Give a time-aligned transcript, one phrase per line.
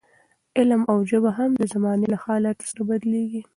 [0.57, 3.41] علم او ژبه هم د زمانې له حالاتو سره بدلېږي.